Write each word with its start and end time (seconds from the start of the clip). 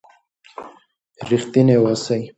ریښتینی 1.29 1.75
اوسئ. 1.79 2.21